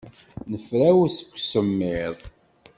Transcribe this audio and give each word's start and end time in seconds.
Nefrawes 0.51 1.13
seg 1.17 1.29
usemmiḍ. 1.35 2.17